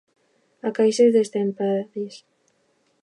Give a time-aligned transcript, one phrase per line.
[0.67, 2.13] A caixes destrempades.